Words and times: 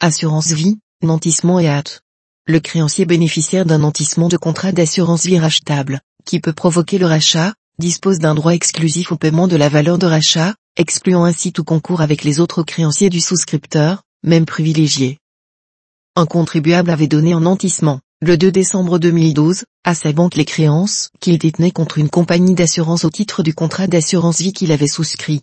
assurance 0.00 0.52
vie, 0.52 0.78
nantissement 1.02 1.58
et 1.58 1.68
hâte. 1.68 2.02
Le 2.46 2.60
créancier 2.60 3.04
bénéficiaire 3.04 3.66
d'un 3.66 3.78
nantissement 3.78 4.28
de 4.28 4.36
contrat 4.36 4.72
d'assurance 4.72 5.26
vie 5.26 5.38
rachetable, 5.38 6.00
qui 6.24 6.40
peut 6.40 6.52
provoquer 6.52 6.98
le 6.98 7.06
rachat, 7.06 7.54
dispose 7.78 8.18
d'un 8.18 8.34
droit 8.34 8.54
exclusif 8.54 9.12
au 9.12 9.16
paiement 9.16 9.48
de 9.48 9.56
la 9.56 9.68
valeur 9.68 9.98
de 9.98 10.06
rachat, 10.06 10.54
excluant 10.76 11.24
ainsi 11.24 11.52
tout 11.52 11.64
concours 11.64 12.00
avec 12.00 12.22
les 12.22 12.38
autres 12.38 12.62
créanciers 12.62 13.10
du 13.10 13.20
souscripteur, 13.20 14.02
même 14.22 14.46
privilégiés. 14.46 15.18
Un 16.16 16.26
contribuable 16.26 16.90
avait 16.90 17.08
donné 17.08 17.34
en 17.34 17.40
nantissement, 17.40 18.00
le 18.20 18.36
2 18.36 18.50
décembre 18.50 18.98
2012, 18.98 19.64
à 19.84 19.94
sa 19.94 20.12
banque 20.12 20.36
les 20.36 20.44
créances 20.44 21.10
qu'il 21.20 21.38
détenait 21.38 21.70
contre 21.70 21.98
une 21.98 22.10
compagnie 22.10 22.54
d'assurance 22.54 23.04
au 23.04 23.10
titre 23.10 23.42
du 23.42 23.54
contrat 23.54 23.86
d'assurance 23.88 24.40
vie 24.40 24.52
qu'il 24.52 24.72
avait 24.72 24.86
souscrit. 24.86 25.42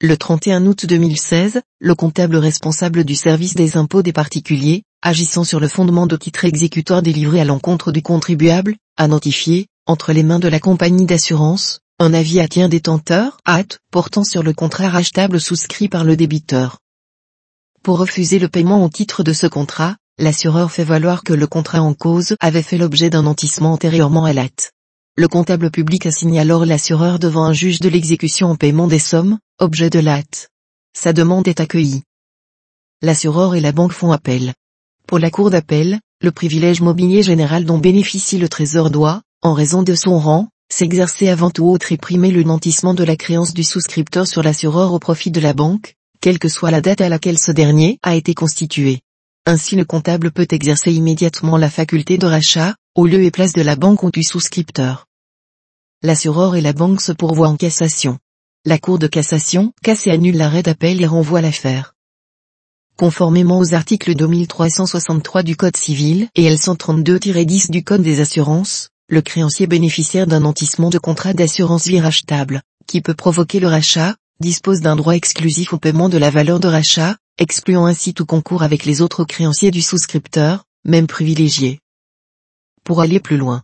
Le 0.00 0.16
31 0.16 0.64
août 0.66 0.86
2016, 0.86 1.60
le 1.80 1.94
comptable 1.96 2.36
responsable 2.36 3.02
du 3.02 3.16
service 3.16 3.54
des 3.54 3.76
impôts 3.76 4.00
des 4.00 4.12
particuliers, 4.12 4.84
agissant 5.02 5.42
sur 5.42 5.58
le 5.58 5.66
fondement 5.66 6.06
de 6.06 6.16
titres 6.16 6.44
exécutoires 6.44 7.02
délivrés 7.02 7.40
à 7.40 7.44
l'encontre 7.44 7.90
du 7.90 8.00
contribuable, 8.00 8.76
a 8.96 9.08
notifié, 9.08 9.66
entre 9.86 10.12
les 10.12 10.22
mains 10.22 10.38
de 10.38 10.46
la 10.46 10.60
compagnie 10.60 11.04
d'assurance, 11.04 11.80
un 11.98 12.14
avis 12.14 12.38
à 12.38 12.46
tien 12.46 12.68
détenteur, 12.68 13.38
hâte, 13.44 13.80
portant 13.90 14.22
sur 14.22 14.44
le 14.44 14.52
contrat 14.52 14.88
rachetable 14.88 15.40
souscrit 15.40 15.88
par 15.88 16.04
le 16.04 16.14
débiteur. 16.14 16.78
Pour 17.82 17.98
refuser 17.98 18.38
le 18.38 18.48
paiement 18.48 18.84
au 18.84 18.88
titre 18.88 19.24
de 19.24 19.32
ce 19.32 19.48
contrat, 19.48 19.96
l'assureur 20.16 20.70
fait 20.70 20.84
valoir 20.84 21.24
que 21.24 21.32
le 21.32 21.48
contrat 21.48 21.82
en 21.82 21.94
cause 21.94 22.36
avait 22.38 22.62
fait 22.62 22.78
l'objet 22.78 23.10
d'un 23.10 23.22
nantissement 23.22 23.72
antérieurement 23.72 24.26
à 24.26 24.32
l'acte. 24.32 24.70
Le 25.16 25.26
comptable 25.26 25.72
public 25.72 26.06
assigne 26.06 26.38
alors 26.38 26.64
l'assureur 26.66 27.18
devant 27.18 27.42
un 27.42 27.52
juge 27.52 27.80
de 27.80 27.88
l'exécution 27.88 28.48
en 28.52 28.54
paiement 28.54 28.86
des 28.86 29.00
sommes, 29.00 29.38
objet 29.60 29.90
de 29.90 29.98
l'acte. 29.98 30.50
Sa 30.96 31.12
demande 31.12 31.48
est 31.48 31.58
accueillie. 31.58 32.04
L'assureur 33.02 33.56
et 33.56 33.60
la 33.60 33.72
banque 33.72 33.92
font 33.92 34.12
appel. 34.12 34.54
Pour 35.08 35.18
la 35.18 35.32
cour 35.32 35.50
d'appel, 35.50 35.98
le 36.20 36.30
privilège 36.30 36.80
mobilier 36.80 37.24
général 37.24 37.64
dont 37.64 37.78
bénéficie 37.78 38.38
le 38.38 38.48
trésor 38.48 38.90
doit, 38.90 39.20
en 39.42 39.54
raison 39.54 39.82
de 39.82 39.96
son 39.96 40.16
rang, 40.20 40.48
s'exercer 40.70 41.28
avant 41.28 41.50
tout 41.50 41.64
autre 41.64 41.88
réprimer 41.88 42.30
le 42.30 42.44
nantissement 42.44 42.94
de 42.94 43.02
la 43.02 43.16
créance 43.16 43.52
du 43.52 43.64
souscripteur 43.64 44.28
sur 44.28 44.44
l'assureur 44.44 44.92
au 44.92 45.00
profit 45.00 45.32
de 45.32 45.40
la 45.40 45.54
banque, 45.54 45.96
quelle 46.20 46.38
que 46.38 46.48
soit 46.48 46.70
la 46.70 46.80
date 46.80 47.00
à 47.00 47.08
laquelle 47.08 47.38
ce 47.38 47.50
dernier 47.50 47.98
a 48.04 48.14
été 48.14 48.34
constitué. 48.34 49.00
Ainsi 49.44 49.74
le 49.74 49.84
comptable 49.84 50.30
peut 50.30 50.46
exercer 50.52 50.92
immédiatement 50.92 51.56
la 51.56 51.70
faculté 51.70 52.16
de 52.16 52.26
rachat, 52.26 52.76
au 52.94 53.06
lieu 53.06 53.24
et 53.24 53.32
place 53.32 53.54
de 53.54 53.62
la 53.62 53.74
banque 53.74 54.04
ou 54.04 54.12
du 54.12 54.22
souscripteur. 54.22 55.06
L'assureur 56.02 56.54
et 56.54 56.60
la 56.60 56.72
banque 56.72 57.00
se 57.00 57.10
pourvoient 57.10 57.48
en 57.48 57.56
cassation. 57.56 58.18
La 58.68 58.76
Cour 58.76 58.98
de 58.98 59.06
cassation 59.06 59.72
casse 59.82 60.06
et 60.06 60.10
annule 60.10 60.36
l'arrêt 60.36 60.62
d'appel 60.62 61.00
et 61.00 61.06
renvoie 61.06 61.40
l'affaire. 61.40 61.94
Conformément 62.98 63.60
aux 63.60 63.72
articles 63.72 64.14
2363 64.14 65.42
du 65.42 65.56
Code 65.56 65.78
civil 65.78 66.28
et 66.34 66.54
L132-10 66.54 67.70
du 67.70 67.82
Code 67.82 68.02
des 68.02 68.20
assurances, 68.20 68.90
le 69.08 69.22
créancier 69.22 69.66
bénéficiaire 69.66 70.26
d'un 70.26 70.40
nantissement 70.40 70.90
de 70.90 70.98
contrat 70.98 71.32
d'assurance 71.32 71.86
vie 71.86 71.98
rachetable, 71.98 72.60
qui 72.86 73.00
peut 73.00 73.14
provoquer 73.14 73.58
le 73.58 73.68
rachat, 73.68 74.16
dispose 74.38 74.82
d'un 74.82 74.96
droit 74.96 75.14
exclusif 75.14 75.72
au 75.72 75.78
paiement 75.78 76.10
de 76.10 76.18
la 76.18 76.28
valeur 76.28 76.60
de 76.60 76.68
rachat, 76.68 77.16
excluant 77.38 77.86
ainsi 77.86 78.12
tout 78.12 78.26
concours 78.26 78.62
avec 78.62 78.84
les 78.84 79.00
autres 79.00 79.24
créanciers 79.24 79.70
du 79.70 79.80
souscripteur, 79.80 80.64
même 80.84 81.06
privilégiés. 81.06 81.80
Pour 82.84 83.00
aller 83.00 83.18
plus 83.18 83.38
loin, 83.38 83.62